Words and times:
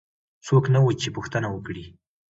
څوک 0.47 0.63
نه 0.73 0.79
وو 0.83 0.91
چې 1.01 1.07
پوښتنه 1.15 1.47
وکړي. 1.51 1.85